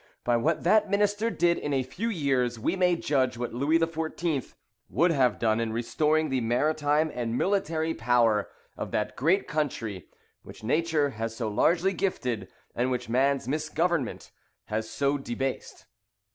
[0.23, 4.55] By what that minister did in a few years, we may judge what Louis XIV.
[4.89, 10.07] would have done in restoring the maritime and military power of that great country
[10.41, 14.31] which nature has so largely gifted, and which man's misgovernment
[14.65, 15.85] has so debased.